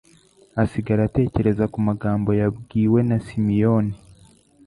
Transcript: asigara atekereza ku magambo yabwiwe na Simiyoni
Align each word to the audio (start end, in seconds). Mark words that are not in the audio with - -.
asigara 0.63 1.01
atekereza 1.05 1.65
ku 1.73 1.77
magambo 1.87 2.29
yabwiwe 2.39 2.99
na 3.09 3.17
Simiyoni 3.25 3.95